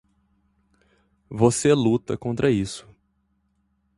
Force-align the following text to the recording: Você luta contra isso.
Você 1.29 1.75
luta 1.75 2.17
contra 2.17 2.49
isso. 2.49 2.89